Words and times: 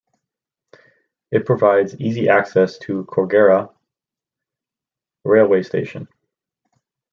It 1.29 1.45
provides 1.45 1.95
easy 1.99 2.27
access 2.27 2.79
to 2.79 3.05
Kogarah 3.05 3.71
railway 5.23 5.61
station. 5.61 6.07